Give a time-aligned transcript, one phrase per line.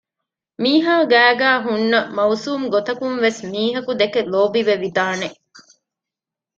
[0.61, 5.27] މީހާ ގައިގައި ހުންނަ މައުސޫމުގޮތަކުންވެސް މީހަކު ދެކެ ލޯބިވެވިދާނެ